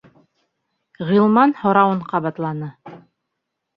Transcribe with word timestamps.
Ғилман 1.11 1.53
һорауын 1.59 2.03
ҡабатланы: 2.09 2.73